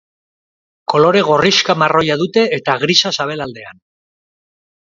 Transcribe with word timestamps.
Kolore 0.93 1.21
gorrixka-marroia 1.27 2.17
dute 2.23 2.45
eta 2.59 2.77
grisa 2.85 3.15
sabelaldean. 3.19 3.87